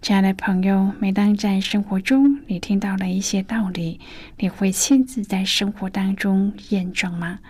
[0.00, 3.98] 亲爱的朋友，每当在生活中你听到了一些道理，
[4.38, 7.40] 你会亲自在生活当中验证吗？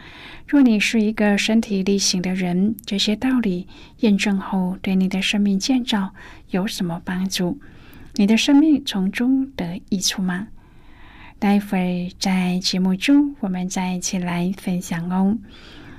[0.46, 6.14] 若你是一个身体力行的人，这些道理验证后对你的生命建造
[6.48, 7.60] 有什么帮助？
[8.14, 10.48] 你的生命从中得益处吗？
[11.38, 15.36] 待会儿在节目中我们再一起来分享哦。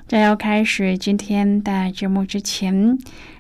[0.10, 2.98] 在要开始今天的节目之前。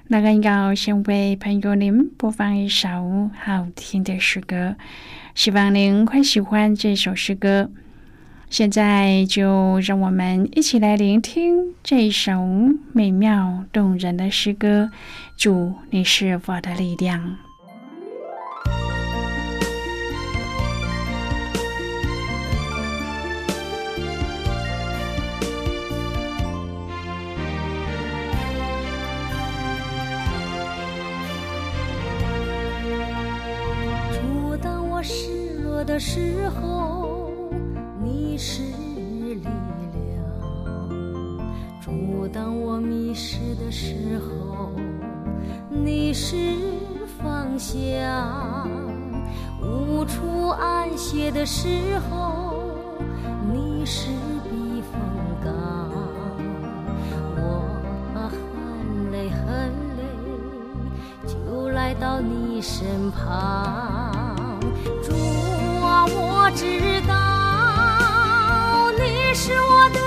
[0.09, 4.75] 那个要先为朋友您播放一首好听的诗歌，
[5.33, 7.71] 希望您会喜欢这首诗歌。
[8.51, 12.45] 现在就让我们一起来聆听这首
[12.93, 14.91] 美妙动人的诗歌。
[15.35, 17.48] 主，你是我的力量。
[42.31, 44.71] 当我迷失的时候，
[45.69, 46.35] 你是
[47.21, 47.75] 方向；
[49.61, 51.67] 无处安歇的时
[52.09, 52.53] 候，
[53.51, 54.07] 你是
[54.43, 55.01] 避风
[55.43, 55.51] 港。
[57.35, 57.41] 我
[58.29, 60.03] 很累很累，
[61.25, 64.59] 就来到你身旁。
[65.03, 65.13] 主
[65.83, 69.99] 啊我知道你是我的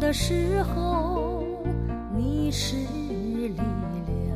[0.00, 1.44] 的时候，
[2.16, 3.52] 你是力
[4.06, 4.34] 量；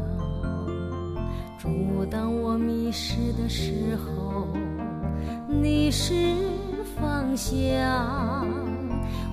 [1.58, 4.47] 主，当我迷失的时候，
[5.48, 6.12] 你是
[7.00, 8.47] 方向；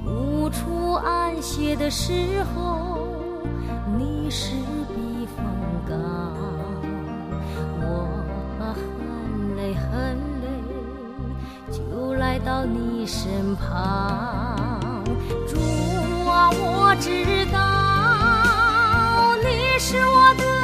[0.05, 2.97] 无处安歇的时候，
[3.97, 4.55] 你是
[4.95, 5.45] 避风
[5.85, 5.97] 港。
[7.83, 10.47] 我很累很累，
[11.69, 14.50] 就来到你身旁。
[16.91, 17.09] 我知
[17.53, 17.57] 道
[19.37, 20.60] 你是我的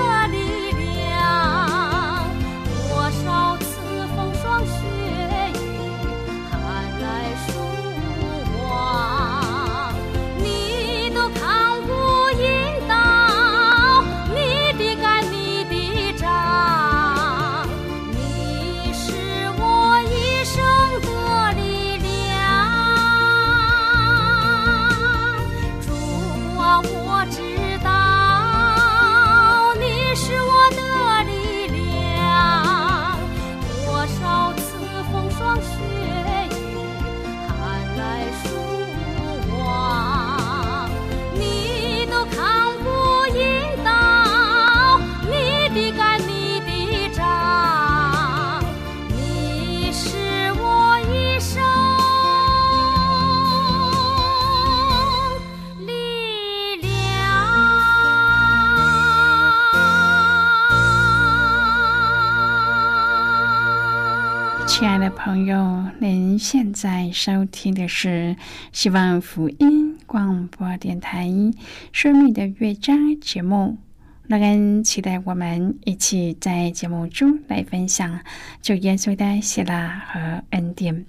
[66.78, 68.35] 在收听的是
[68.72, 71.26] 希望福音广播电台
[71.91, 73.79] 《生命的乐章》节目。
[74.28, 78.20] 那恩期待我们一起在节目中来分享
[78.62, 81.03] 主耶稣的喜乐和恩典。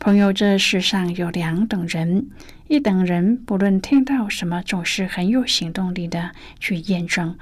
[0.00, 2.26] 朋友，这世上有两等人：
[2.66, 7.36] 一等人不论听到什么，总是很有行动力的去验证；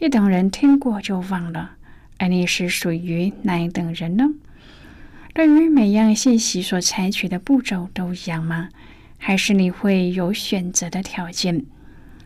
[0.00, 1.76] 一等人听过就忘了。
[2.18, 4.26] 而你是属于哪一等人呢？
[5.34, 8.68] 对于每样信息所采取的步骤都一样吗？
[9.18, 11.66] 还是你会有选择的条件？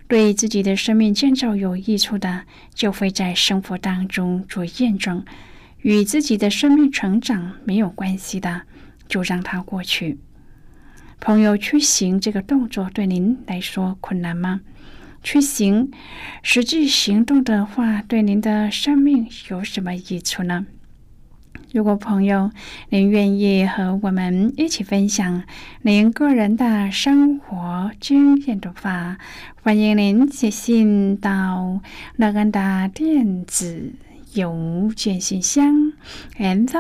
[0.07, 2.45] 对自己的生命建造有益处的，
[2.75, 5.23] 就会在生活当中做验证；
[5.81, 8.63] 与自己的生命成长没有关系的，
[9.09, 10.19] 就让它过去。
[11.19, 14.61] 朋友，去行这个动作对您来说困难吗？
[15.23, 15.91] 去行
[16.43, 20.67] 实际行动的话，对您的生命有什么益处呢？
[21.73, 22.51] 如果朋友
[22.89, 25.43] 您愿意和我们一起分享
[25.83, 29.19] 您个人的生活经验的话，
[29.63, 31.81] 欢迎您写信到
[32.17, 33.93] 乐安的电子
[34.33, 35.93] 邮件信箱
[36.39, 36.75] ：and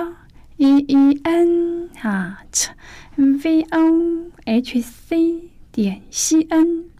[0.56, 2.68] e e n at
[3.16, 6.97] v o h c 点 c n。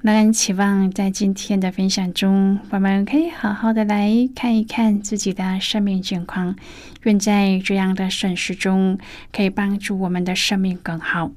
[0.00, 6.54] 让人期望在今天的分享中，我们可以好好的来看一看自己的生命境况。
[7.02, 8.96] 愿在这样的审视中，
[9.32, 11.32] 可以帮助我们的生命更好。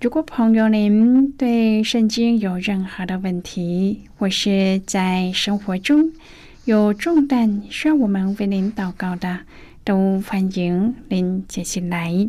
[0.00, 6.12] 如果朋友您对圣经有任何的问题，或是在生活中
[6.66, 9.40] 有重担需要我们为您祷告的，
[9.82, 12.28] 都欢迎您接进来。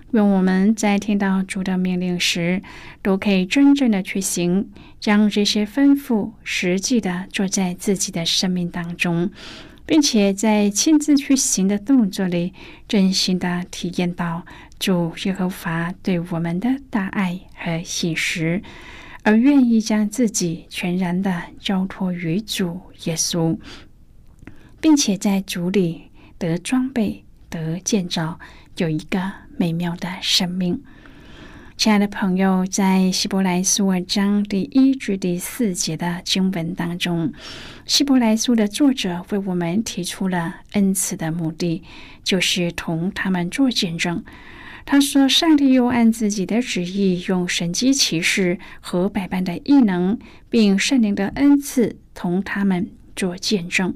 [0.11, 2.61] 愿我们在听到主的命令时，
[3.01, 4.69] 都可以真正的去行，
[4.99, 9.31] 将这些吩咐实际的做在自己的生命当中，
[9.85, 12.53] 并且在亲自去行的动作里，
[12.89, 14.45] 真心的体验到
[14.77, 18.61] 主耶和华对我们的大爱和信实，
[19.23, 23.57] 而愿意将自己全然的交托于主耶稣，
[24.81, 28.37] 并且在主里得装备、得建造，
[28.75, 29.31] 有一个。
[29.61, 30.81] 美妙的生命，
[31.77, 37.31] 亲爱的朋友，在希伯来书二章第一至第四节的经文当中，
[37.85, 41.83] 希伯来书的作者为我们提出了恩赐的目的，
[42.23, 44.23] 就是同他们做见证。
[44.83, 50.17] 他说：“上帝又按自己的旨意，用神机骑士和百般的异能，
[50.49, 53.95] 并圣灵的恩赐，同他们做见证。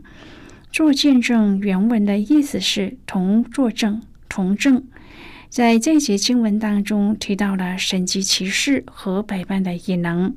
[0.72, 4.84] 做见证原文的意思是同作证、同证。”
[5.50, 10.36] 在这节经文当中提到了神级骑士和百般的异能，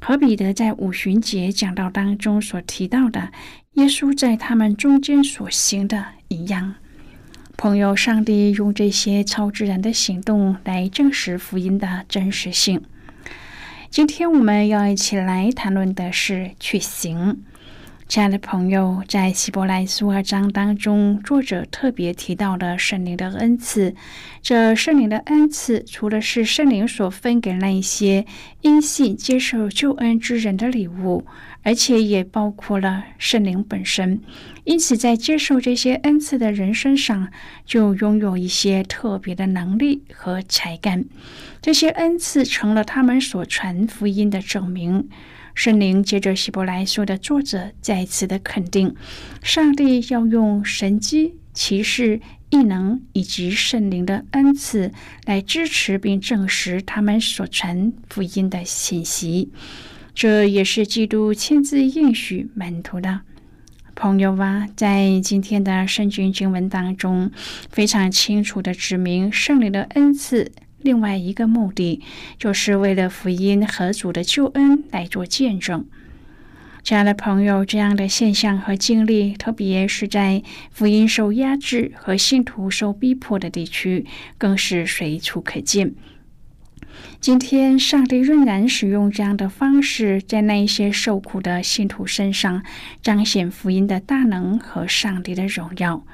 [0.00, 3.30] 和彼得在五旬节讲道当中所提到的
[3.72, 6.74] 耶稣在他们中间所行的一样。
[7.56, 12.82] 朋友，上帝用这些超自然的行动来证实福音的真实性。
[13.90, 17.42] 今天我们要一起来谈论的是去行。
[18.06, 23.94] 亲爱的朋友，在希伯来书二章当中，作者特别提到了圣灵的恩赐。
[24.42, 28.26] 这圣灵的恩赐，除了是圣灵所分给那一些
[28.60, 31.24] 因信接受救恩之人的礼物，
[31.62, 34.20] 而且也包括了圣灵本身。
[34.64, 37.30] 因此，在接受这些恩赐的人身上，
[37.64, 41.04] 就拥有一些特别的能力和才干。
[41.60, 45.08] 这些恩赐成了他们所传福音的证明。
[45.54, 48.94] 圣灵接着希伯来书的作者再次的肯定，
[49.42, 52.20] 上帝要用神机、骑士、
[52.50, 54.92] 异能以及圣灵的恩赐
[55.24, 59.52] 来支持并证实他们所传福音的信息。
[60.12, 63.20] 这也是基督亲自应许门徒的
[63.94, 67.30] 朋友啊，在今天的圣经经文当中，
[67.70, 70.50] 非常清楚的指明圣灵的恩赐。
[70.84, 72.02] 另外一个目的，
[72.38, 75.86] 就是为了福音和主的救恩来做见证。
[76.82, 84.04] 亲爱的朋友，这样的现象和经历，特别是在福音受压制和信徒受逼迫的地区，
[84.36, 85.94] 更是随处可见。
[87.18, 92.62] 今天，上帝仍然使用这样的方式，在那一些受苦的信徒身上
[93.02, 96.04] 彰显福音的大能和上帝的荣耀。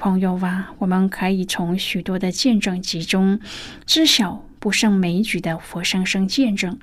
[0.00, 3.38] 朋友啊，我们可以从许多的见证集中
[3.84, 6.78] 知晓不胜枚举的活生生见证。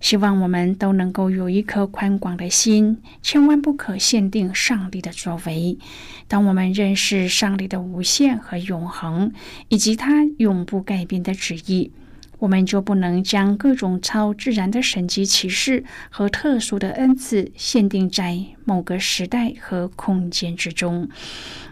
[0.00, 5.78] 希望我们都能够有一颗宽广的心，千万不可限定上帝的作为。
[6.26, 9.32] 当我们认识上帝的无限和永恒，
[9.68, 11.92] 以及他永不改变的旨意，
[12.40, 21.08] 我们就不能将各种超自然的神迹启示和特殊的恩赐限定在某个时代和空间之中。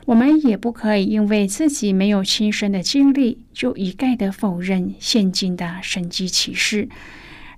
[0.07, 6.89] 我们也不可以因为自己没有亲身的经历，就一概的否认现今的神迹启示。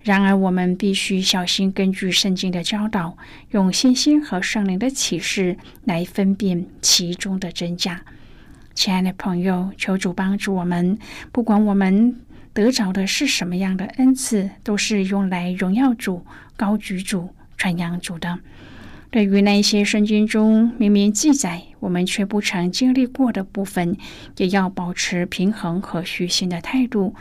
[0.01, 3.19] 然而，我们必须小心根据圣经的教导，
[3.51, 8.01] 用信心和圣灵的启示来分辨其中的真假。
[8.75, 10.99] 亲爱的朋友，求主帮助我们，
[11.31, 12.19] 不管我们
[12.55, 16.25] 得着的是什么样的恩赐，都是用来荣耀主、
[16.57, 17.29] 高举主、
[17.59, 18.39] 传扬主的。
[19.11, 23.97] 对于那些圣经中明明记载我们却不曾经历过的部分，
[24.37, 27.15] 也要保持平衡和虚心的态度。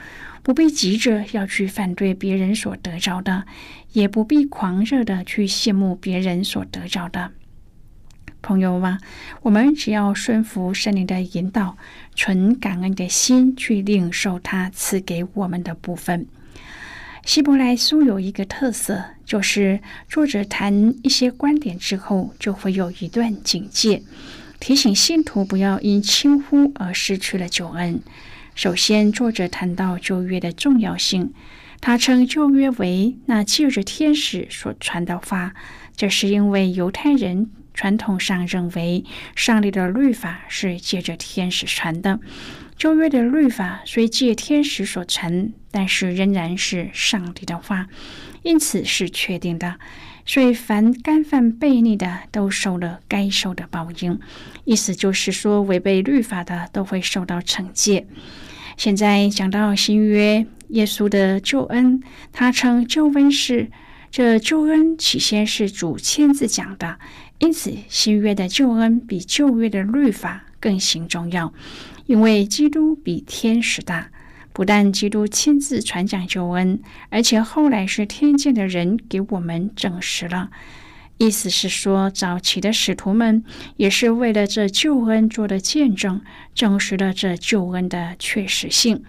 [0.44, 3.46] 不必急着要去反对别人所得着的，
[3.92, 7.32] 也不必狂热的去羡慕别人所得着的。
[8.42, 9.00] 朋友啊，
[9.42, 11.78] 我们只要顺服圣灵的引导，
[12.16, 16.28] 存感恩的心去领受他赐给我们的部分。
[17.28, 24.02] 希伯来书有一个特色，就是作者谈一些观点之后，就会有一段警戒，
[24.62, 28.00] 提醒信徒不要因轻忽而失去了救恩。
[28.56, 31.34] 首先，作者谈到旧约的重要性。
[31.82, 35.54] 他称旧约为那借着天使所传的话，
[35.98, 39.04] 这是因为犹太人传统上认为
[39.36, 42.22] 上帝的律法是借着天使传的。
[42.78, 47.88] 旧约的律法虽借天使所成，但是仍然是上帝的话，
[48.44, 49.80] 因此是确定的。
[50.26, 54.20] 所以，凡干犯悖逆的，都受了该受的报应。
[54.66, 58.06] 意思就是说，违背律法的都会受到惩戒。
[58.76, 63.72] 现在讲到新约耶稣的救恩，他称救恩是
[64.12, 67.00] 这救恩起先是主亲自讲的，
[67.40, 71.54] 因此新约的救恩比旧约的律法更形重要，
[72.08, 74.10] 因为基督比天使大。
[74.52, 76.80] 不但基督亲自传讲救恩，
[77.12, 80.50] 而且后来是天界的人给我们证实了。
[81.20, 83.44] 意思是说，早期的使徒们
[83.76, 86.22] 也是为了这救恩做的见证，
[86.56, 89.04] 证实了这救恩的确实性。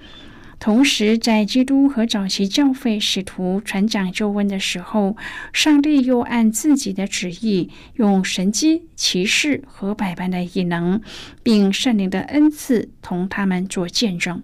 [0.60, 5.16] 同时，在基督和早期教会使徒传讲救恩的时候，
[5.52, 11.00] 上帝又按自己的旨意，用神机骑士和百般的异能，
[11.44, 14.42] 并圣灵的恩赐，同他们做见证。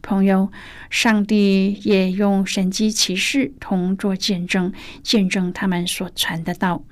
[0.00, 0.50] 朋友，
[0.88, 6.82] 上帝也用神机骑士同做见证，见证他们所传的道。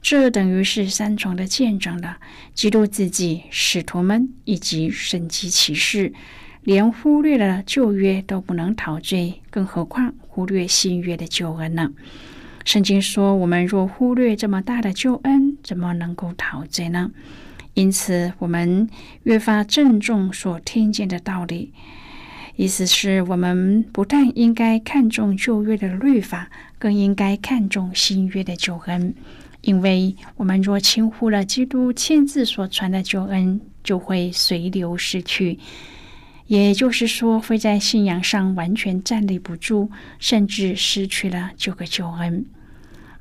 [0.00, 2.18] 这等于是三重的见证了：
[2.54, 6.12] 基督自己、使徒们以及神机骑士。
[6.66, 11.92] 连忽略了旧约都不能陶醉，更何况忽略新约的救恩呢？
[12.64, 17.12] 圣经说：“我们若忽略这么大的救恩，怎么能够陶醉呢？”
[17.74, 18.90] 因此，我们
[19.22, 21.72] 越发郑重所听见的道理。
[22.56, 29.14] 意思是我们不但应该看重旧约的律法，更应该看重新约的救恩。
[29.60, 35.60] 因为我们若轻忽了基督亲自所传的救恩，就会随流失去。
[36.46, 42.46] 也就是说，会在信仰上完全站立不住，甚至失去了这个救恩。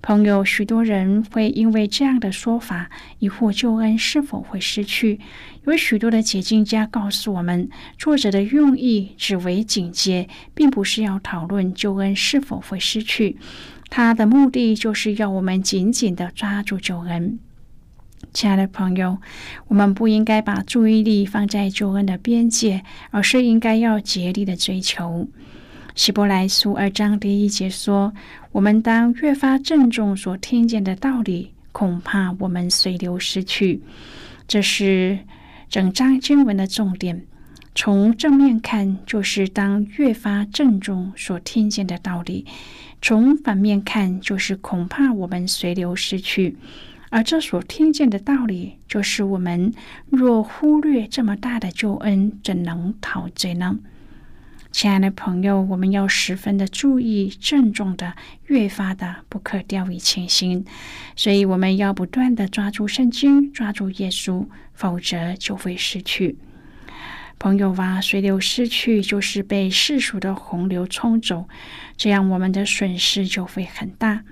[0.01, 5.19] 朋友，许多人会因为这样的说法疑惑救恩是否会失去。
[5.65, 7.67] 有许多的解经家告诉我们，
[7.97, 13.37] 作者的用意只为警戒，并不是要讨论救恩是否会失去。
[13.89, 17.39] 他的目的就是要我们紧紧的抓住救恩。
[18.33, 19.17] 亲爱的朋友，
[19.67, 25.27] 我们不应该把注意力放在救恩的边界，而是应该要竭力的追求。
[25.95, 28.13] 希伯来书二章第一节说
[28.51, 33.81] ：“我们当越发郑重所听见的道理，恐怕我们随流失去。”
[34.47, 35.19] 这是
[35.69, 37.25] 整章经文的重点。
[37.73, 42.45] 从正面看，就是当越发郑重所听见的道理；
[43.01, 46.57] 从反面看，就是恐怕我们随流失去。
[47.15, 49.73] 而这所听见的道理，就是我们
[50.09, 53.79] 若忽略这么大的救恩，怎能陶醉呢？
[54.69, 58.15] 亲爱的朋友，我们要十分的注意，郑重的，
[58.47, 60.65] 越发的不可掉以轻心。
[61.15, 66.37] 所以我们要不断的抓住圣经，抓住耶稣，否则就会失去。
[67.39, 71.47] 朋友啊，随流失去，就是被世俗的洪流冲走，
[71.95, 74.25] 这样我们的损失就会很大。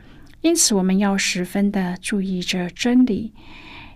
[0.43, 3.33] 因此，我们要十分的注意这真理。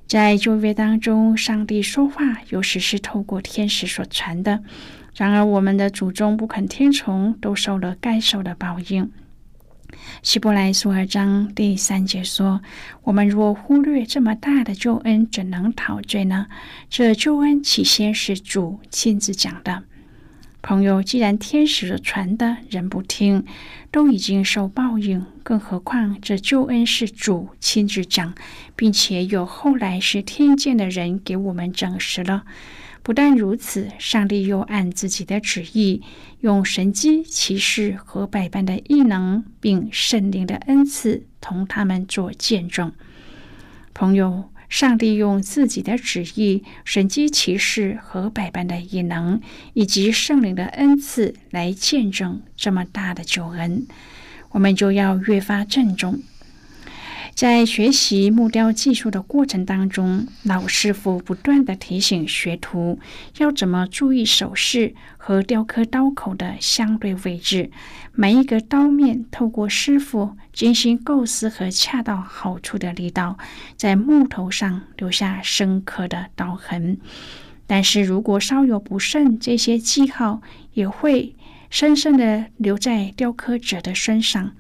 [0.07, 4.63] 在旧约当中，上帝说话有时是透过天使所传的。
[5.13, 9.11] 然而，我们的祖宗不肯听从，都受了该受的报应。
[10.23, 12.61] 希伯来书二章第三节说
[13.03, 16.47] ：“我们若忽略这么大的救恩，怎能陶醉呢？
[16.89, 19.83] 这救恩起先是主亲自讲的。”
[20.67, 23.45] 朋友，既然天使传的人不听，
[23.89, 28.35] 都已经受报应，更何况这救恩是主亲自讲，
[28.75, 32.43] 并且有后来是听见的人给我们证实了。
[33.01, 36.01] 不但如此，上帝又按自己的旨意，
[36.41, 42.91] 用神机骑士和百般的异能，并圣灵的恩赐，同他们做见证。
[43.93, 44.49] 朋友。
[44.69, 49.39] 上帝用自己的旨意、神机骑士和百般的异能，
[49.73, 53.87] 以及圣灵的恩赐来见证这么大的救恩，
[54.51, 56.21] 我们就要越发郑重。
[57.37, 62.97] 在学习木雕技术的过程当中，老师傅不断的提醒学徒
[63.37, 67.69] 要怎么注意手势和雕刻刀口的相对位置。
[68.15, 73.37] 每一个刀面透过师傅精心构思和恰到好处的力道，
[73.75, 76.97] 在木头上留下深刻的刀痕。
[77.67, 80.41] 但是如果稍有不慎，这些记号
[80.73, 81.35] 也会
[81.69, 84.53] 深深的留在雕刻者的身上。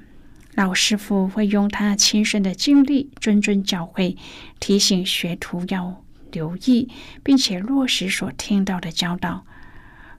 [0.57, 4.17] 老师傅会用他亲身的经历谆谆教诲，
[4.59, 6.89] 提醒学徒要留意，
[7.21, 9.45] 并且落实所听到的教导。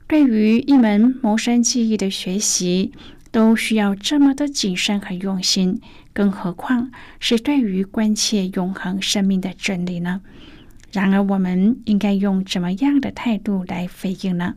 [0.07, 2.93] 对于一门谋生技艺的学习，
[3.33, 5.81] 都需要这么的谨慎和用心，
[6.13, 10.21] 更何况是对于关切永恒生命的真理呢？
[10.93, 14.55] 然而，我们应该用怎么样的态度来回应呢？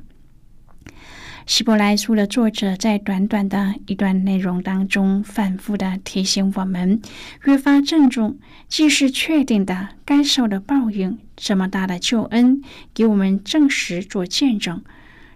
[1.45, 7.01] 希伯来书的作者在短短的一段内容当中，反复的提醒我们，
[7.45, 8.37] 越发郑重，
[8.69, 12.61] 既是确定的该受的报应，这么大的救恩，
[12.93, 14.81] 给我们证实做见证。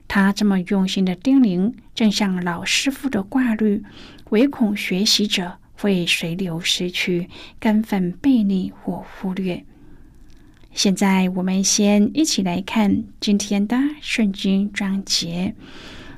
[0.07, 3.83] 他这么用心的叮咛，正像老师傅的挂虑，
[4.29, 7.27] 唯恐学习者会随流失去，
[7.59, 9.65] 根本背逆或忽略。
[10.71, 15.55] 现在，我们先一起来看今天的圣经章节。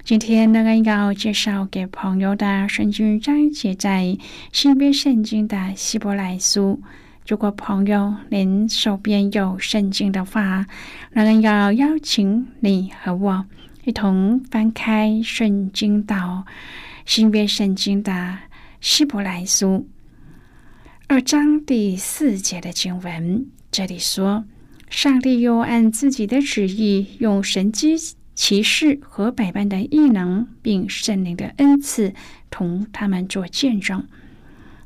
[0.08, 4.18] 今天那个要介绍给朋友的圣经章节在
[4.54, 6.82] 新约圣经的希伯来书。
[7.28, 10.66] 如果朋友您手边有圣经的话，
[11.12, 13.46] 那个要邀请你和我
[13.84, 16.46] 一同翻开圣经到
[17.06, 18.38] 新约圣经的
[18.80, 19.90] 希伯来书
[21.08, 23.46] 二章第四节的经文。
[23.70, 24.46] 这里说，
[24.90, 27.98] 上帝又按自己的旨意用神机。
[28.38, 32.14] 骑士和百般的异能，并圣灵的恩赐，
[32.52, 34.06] 同他们做见证。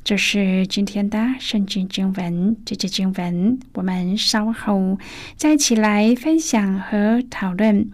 [0.06, 2.56] 这是今天的圣经经文。
[2.66, 4.98] 这节经文，我们稍后
[5.36, 7.92] 再起来分享和讨论。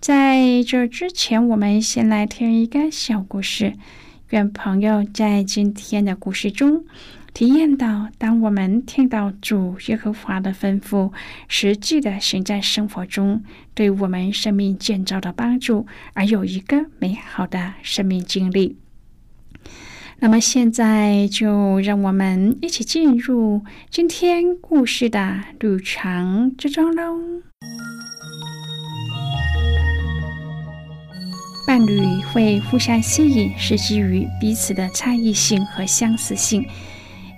[0.00, 3.74] 在这之前，我们先来听一个小故事。
[4.30, 6.84] 愿朋友在今天的故事中。
[7.34, 11.12] 体验到，当我们听到主耶和华的吩咐，
[11.46, 18.78] 实际的行在生活中，对我们生命建造的帮助，而有一个美好的生命经历。
[20.18, 27.20] 那么，现在就让我们一起进入今天故事的旅程之中喽。
[31.68, 32.00] 伴侣
[32.32, 36.66] 会互相吸引，是基于彼此的差异性和相似性。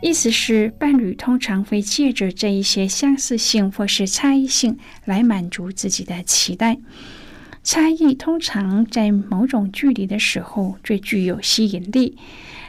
[0.03, 6.79] 意思是，伴侣通常会借着这一些相似性或是差异性来满足自己的期待。
[7.63, 12.17] 差异通常在某种距离的时候最具有吸引力。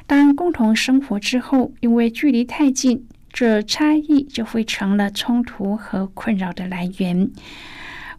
[0.06, 7.32] 当共同生活之后，因为距离太近，这差异就会成了冲突和困扰的来源。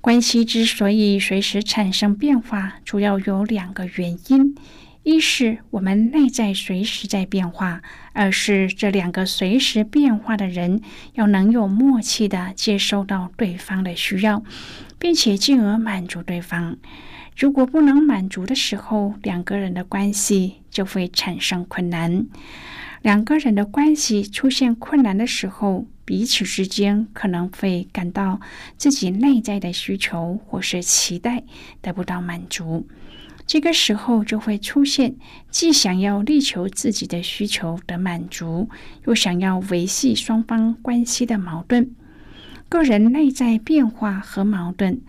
[0.01, 4.57] 关系之所以随时产生变化，主要有两个原因。
[5.05, 10.81] 一是我们内在随时在变化，二是这两个随时变化的人
[11.15, 14.45] 要能有默契的接收到对方的需要，
[15.01, 16.77] 并且进而满足对方。
[17.37, 22.27] 如果不能满足的时候，两个人的关系就会产生困难。
[23.01, 28.41] 两个人的关系出现困难的时候，彼此之间可能会感到
[28.77, 31.43] 自己内在的需求或是期待
[31.81, 32.87] 得不到满足。
[33.53, 35.17] 这个时候就会出现
[35.51, 38.71] 既想要力求自己的需求的满足，
[39.05, 41.95] 又想要维系双方关系的矛盾。
[42.71, 45.03] 个人内在变化和矛盾，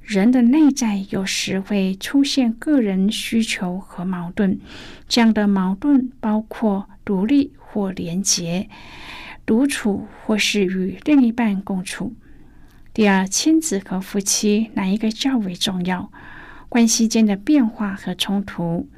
[0.00, 4.58] 人的内在有时会出现个人需求和矛盾。
[5.06, 8.70] 这样的矛盾包括独立或连结。
[9.44, 12.14] 独处或是与另一半共处。
[12.94, 16.10] 第二，亲子和夫妻哪一个较为重要？
[16.70, 18.88] 关系间的变化和冲突，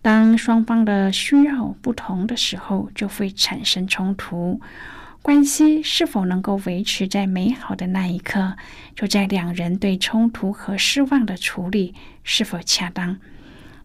[0.00, 4.58] 当双方的需要不同的时候，就会产生冲突。
[5.20, 8.56] 关系是否能够维持在美好的那一刻，
[8.96, 13.18] 就在两人对冲突和失望的处理是否恰当。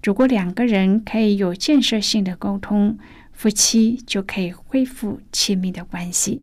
[0.01, 2.97] 如果两个人可以有建设性的沟通，
[3.33, 6.39] 夫妻就可以恢复亲密的关系。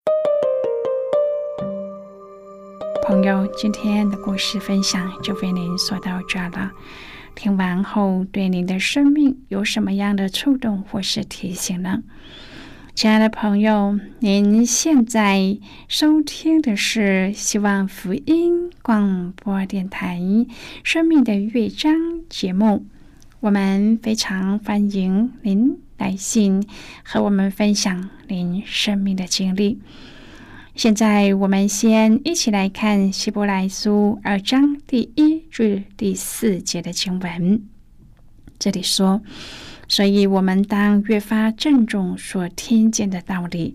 [3.03, 6.71] 朋友，今天的故事分享就为您说到这了。
[7.35, 12.05] 听完后，对您的生命有什么样的触动或是提醒呢？
[12.95, 20.19] 亲爱的朋友，您现在收听的是希望福音广播电台
[20.85, 21.95] 《生命的乐章》
[22.29, 22.87] 节目。
[23.41, 26.65] 我们非常欢迎您来信
[27.03, 29.81] 和我们分享您生命的经历。
[30.75, 37.63] 现在，我们先一起来看希伯来书二章第一至第四节的经文。
[38.59, 39.23] 这里说。
[39.89, 43.75] 所以，我们当越发郑重所听见的道理，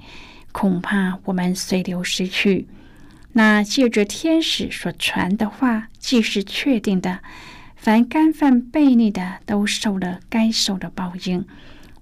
[0.52, 2.68] 恐怕我们随流失去。
[3.34, 7.20] 那借着天使所传的话，既是确定的，
[7.76, 11.46] 凡干犯悖逆的，都受了该受的报应。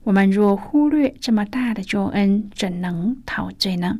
[0.03, 3.99] 我们若忽略这么大的救恩，怎能陶醉呢？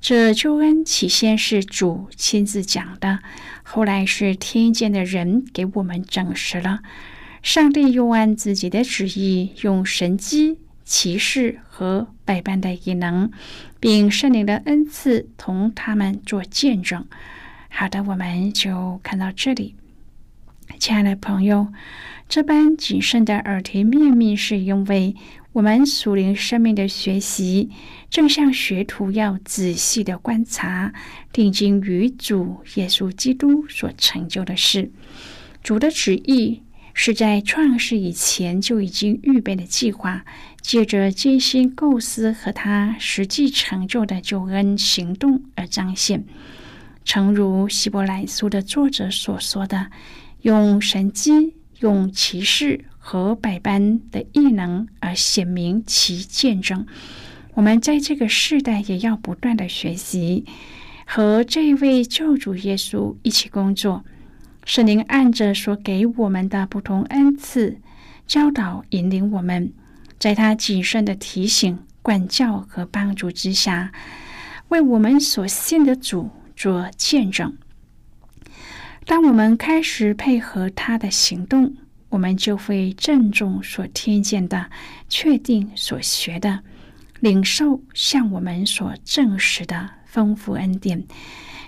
[0.00, 3.18] 这救恩起先是主亲自讲的，
[3.62, 6.80] 后来是听见的人给我们证实了。
[7.42, 13.30] 上帝又按自己的旨意，用神机、骑士和百般的异能，
[13.80, 17.06] 并圣灵的恩赐，同他们做见证。
[17.68, 19.74] 好的，我们就看到这里，
[20.78, 21.68] 亲爱的朋友，
[22.28, 25.14] 这般谨慎的耳提面命，是因为
[25.58, 27.68] 我们属灵生命的学习，
[28.10, 30.92] 正像学徒要仔细的观察、
[31.32, 34.92] 定睛于主耶稣基督所成就的事，
[35.60, 36.62] 主的旨意。
[36.94, 40.24] 是在创世以前就已经预备的计划，
[40.60, 46.24] 借着精心构思和他实际成就的救恩行动而彰显。
[47.04, 49.90] 诚如希伯来书的作者所说的
[50.42, 56.86] ：“用神机、用骑士和百般的异能而显明其见证。”
[57.56, 60.44] 我们在这个世代也要不断的学习，
[61.06, 64.04] 和这位救主耶稣一起工作。
[64.66, 67.78] 圣灵按着所给我们的不同恩赐，
[68.26, 69.72] 教导引领我们，
[70.18, 73.90] 在他谨慎的提醒、管教和帮助之下，
[74.68, 77.56] 为我们所信的主做见证。
[79.06, 81.74] 当我们开始配合他的行动，
[82.10, 84.70] 我们就会郑重所听见的，
[85.08, 86.60] 确定所学的，
[87.20, 91.04] 领受向我们所证实的丰富恩典。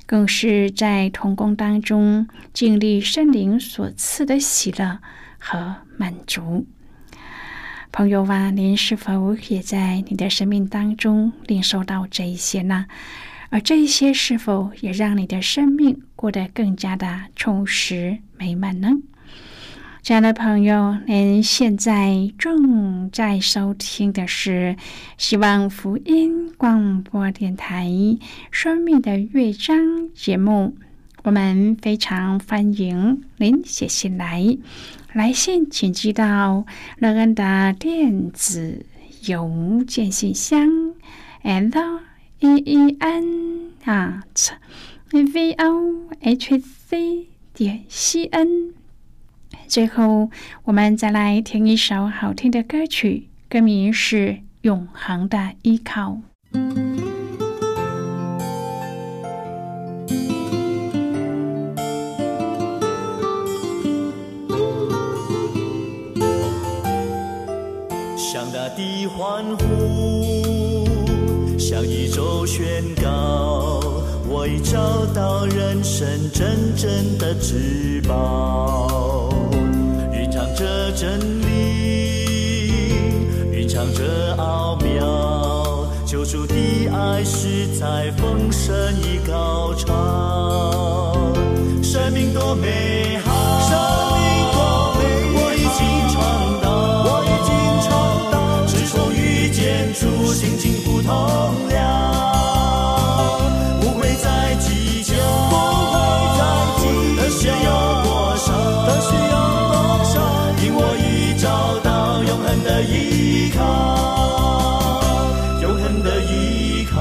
[0.06, 4.98] 更是在童工当中经历圣灵所赐的喜乐
[5.38, 6.66] 和满足。
[7.92, 12.86] 朋友啊，您是否也在你的生命当中领受到这一些呢？
[13.50, 18.90] 而这一些是否也让你的生命过得更加的充实美满呢？
[20.02, 24.74] 亲爱的朋友，您现在正在收听的是
[25.18, 27.86] 希望福音广播电台
[28.50, 29.76] 《生命的乐章》
[30.14, 30.74] 节目。
[31.22, 34.56] 我们非常欢迎您写信来，
[35.12, 36.64] 来信请寄到
[36.98, 38.86] 乐恩的电子
[39.26, 40.94] 邮件信箱
[41.42, 42.00] ：l
[42.40, 44.50] e e n at
[45.10, 48.79] v o h c 点 c n。
[49.70, 50.28] 最后，
[50.64, 54.26] 我们再来听一首好听的歌曲，歌名是
[54.62, 56.18] 《永恒的依靠》。
[68.16, 70.84] 向大地欢呼，
[71.56, 73.80] 向宇宙宣告，
[74.28, 79.29] 我已找到人生真正的至宝。
[81.00, 81.46] 真理，
[83.50, 86.54] 蕴藏着奥妙，救赎的
[86.92, 91.16] 爱是在丰盛与高潮，
[91.82, 93.32] 生命多美好，
[93.70, 93.72] 生
[94.20, 95.00] 命多美
[95.32, 95.80] 好，我已经
[96.12, 96.20] 尝
[96.60, 96.68] 到，
[97.06, 97.50] 我已经
[97.88, 97.88] 尝
[98.30, 101.08] 到，是否遇见主，心情不同
[101.70, 101.89] 了。
[113.50, 115.00] 靠，
[115.60, 116.98] 永恒的依靠，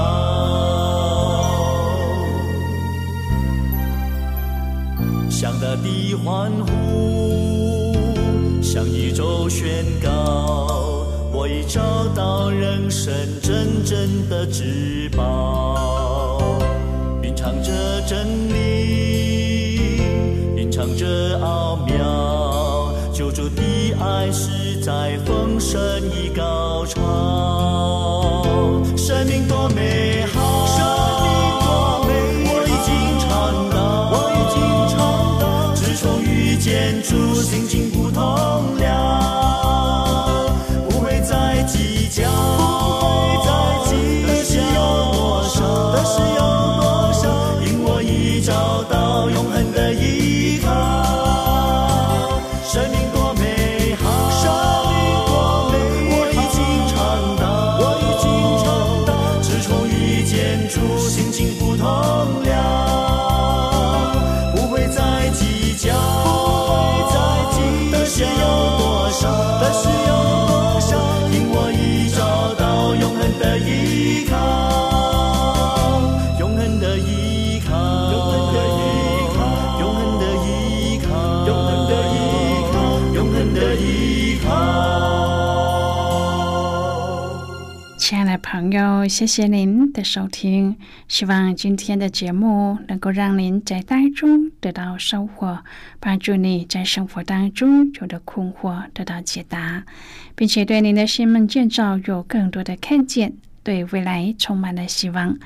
[5.28, 7.94] 向大地欢呼，
[8.62, 11.80] 向宇宙宣告，我已找
[12.14, 16.40] 到人生真正的至宝，
[17.22, 18.69] 蕴藏着真理。
[24.90, 25.78] 在丰盛
[26.10, 26.98] 已高潮，
[28.96, 30.66] 生命多美好。
[30.66, 30.82] 生
[31.22, 31.70] 命多
[32.08, 32.10] 美
[32.42, 33.30] 好，我已经尝
[33.70, 33.78] 到，
[34.10, 34.58] 我已经
[34.90, 34.98] 尝
[35.38, 35.42] 到，
[35.76, 38.20] 自从遇见主，心情不同
[38.78, 40.52] 了，
[40.88, 42.64] 不会再计较，不
[43.06, 43.48] 会再
[43.86, 43.92] 计
[44.26, 44.80] 较，得失有
[45.12, 46.40] 多少，得失有
[46.80, 47.22] 多少，
[47.64, 49.69] 因我已找到永恒
[88.70, 90.76] 朋友，谢谢您的收听。
[91.08, 95.64] 希望今天的节目能够让您在当中得到收获，
[95.98, 99.82] 帮助你在生活当中有的困惑得到解答，
[100.36, 103.32] 并且对您的心门建造有更多的看见，
[103.64, 105.36] 对未来充满了希望。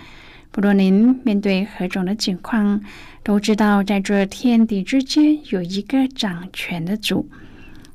[0.51, 2.83] 不论您面对何种的境况，
[3.23, 7.27] 都知道在这天地之间有一个掌权的主。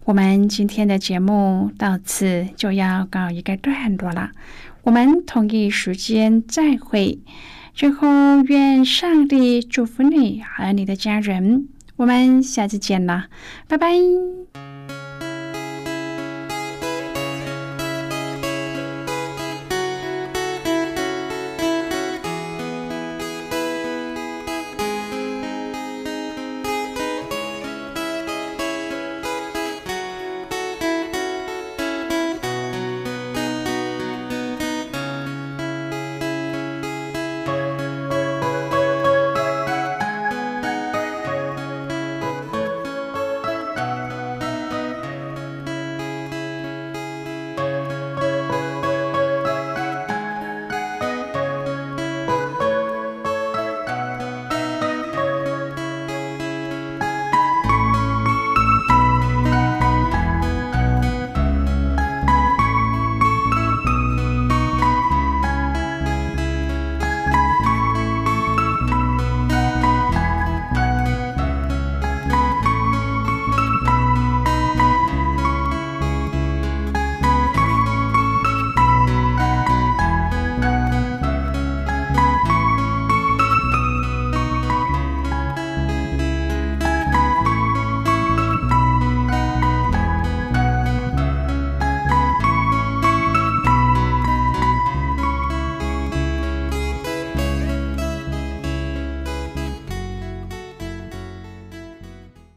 [0.06, 4.32] 我们今天的节目到此就要告一个段落了，
[4.90, 7.20] 我们同一时间再会。
[7.76, 8.08] 最后，
[8.48, 11.68] 愿上帝祝福你和你的家人。
[11.96, 13.28] 我们下次见了，
[13.68, 13.94] 拜拜。